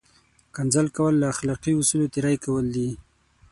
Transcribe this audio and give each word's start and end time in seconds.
کنځل 0.55 0.87
کول 0.97 1.13
له 1.21 1.27
اخلاقي 1.33 1.71
اصولو 1.79 2.11
تېری 2.13 2.35
کول 2.45 2.65
دي! 2.75 2.89